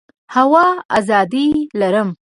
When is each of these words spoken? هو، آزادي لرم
هو، 0.33 0.55
آزادي 0.99 1.47
لرم 1.79 2.09